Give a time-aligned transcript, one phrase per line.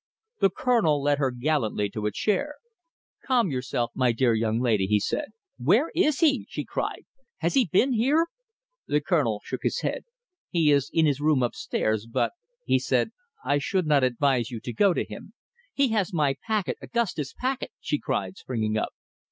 [0.39, 2.55] The Colonel led her gallantly to a chair.
[3.23, 5.25] "Calm yourself, my dear young lady," he said.
[5.59, 7.05] "Where is he?" she cried.
[7.37, 8.25] "Has he been here?"
[8.87, 10.05] The Colonel shook his head.
[10.49, 12.31] "He is in his room upstairs, but,"
[12.65, 13.11] he said,
[13.45, 15.33] "I should not advise you to go to him."
[15.71, 18.93] "He has my packet Augustus' packet," she cried, springing up.